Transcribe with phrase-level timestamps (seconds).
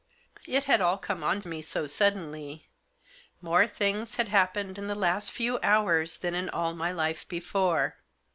[0.47, 2.67] It had all come on me so suddenly.
[3.39, 7.97] More things had happened in a few hours than in all my life before.